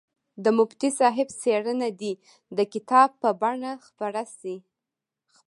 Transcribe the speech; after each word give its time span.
د 0.43 0.45
مفتي 0.57 0.89
صاحب 0.99 1.27
څېړنه 1.41 1.87
دې 2.01 2.13
د 2.57 2.59
کتاب 2.73 3.09
په 3.21 3.29
بڼه 3.41 3.71
خپره 3.85 4.23
شي. 4.37 4.55